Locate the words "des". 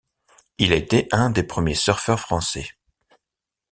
1.29-1.43